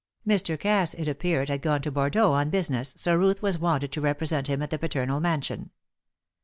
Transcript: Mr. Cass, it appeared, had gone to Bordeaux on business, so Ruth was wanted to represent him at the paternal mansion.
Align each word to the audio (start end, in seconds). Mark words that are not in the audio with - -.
Mr. 0.27 0.59
Cass, 0.59 0.95
it 0.95 1.07
appeared, 1.07 1.47
had 1.47 1.61
gone 1.61 1.79
to 1.83 1.91
Bordeaux 1.91 2.31
on 2.31 2.49
business, 2.49 2.95
so 2.97 3.13
Ruth 3.13 3.43
was 3.43 3.59
wanted 3.59 3.91
to 3.91 4.01
represent 4.01 4.47
him 4.47 4.63
at 4.63 4.71
the 4.71 4.79
paternal 4.79 5.19
mansion. 5.19 5.69